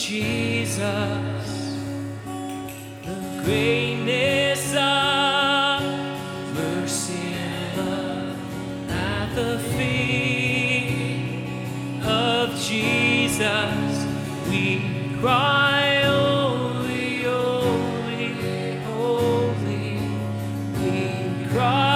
Jesus, 0.00 0.78
the 3.04 3.42
greatness 3.44 4.74
of 4.74 5.82
mercy 6.54 7.34
and 7.34 7.76
love 7.76 8.90
at 8.90 9.34
the 9.34 9.58
feet 9.76 11.44
of 12.02 12.58
Jesus, 12.58 14.06
we 14.48 14.80
cry, 15.20 16.00
Holy, 16.06 17.22
holy, 17.22 18.76
holy, 18.86 20.00
we 20.78 21.46
cry. 21.52 21.89